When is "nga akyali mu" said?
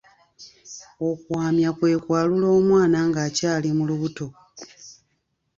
3.09-3.83